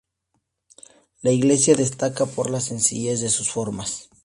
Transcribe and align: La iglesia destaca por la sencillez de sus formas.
La 1.21 1.29
iglesia 1.29 1.75
destaca 1.75 2.25
por 2.25 2.49
la 2.49 2.59
sencillez 2.59 3.21
de 3.21 3.29
sus 3.29 3.51
formas. 3.51 4.09